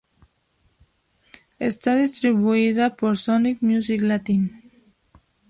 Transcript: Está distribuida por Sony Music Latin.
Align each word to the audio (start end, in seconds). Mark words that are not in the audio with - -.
Está 1.59 1.95
distribuida 1.95 2.95
por 2.95 3.19
Sony 3.19 3.59
Music 3.61 4.01
Latin. 4.01 4.49